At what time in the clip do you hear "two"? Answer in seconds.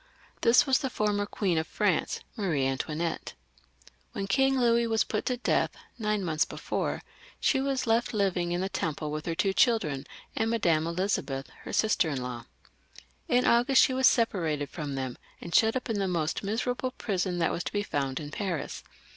9.35-9.53